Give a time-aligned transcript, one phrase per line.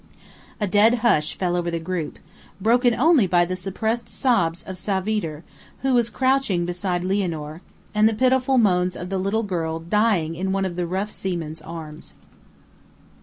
[0.59, 2.17] A dead hush fell over the group,
[2.59, 5.43] broken only by the suppressed sobs of Savitre,
[5.83, 7.61] who was crouching beside Lianor,
[7.93, 11.61] and the pitiful moans of the little girl dying in one of the rough seamen's
[11.61, 12.15] arms.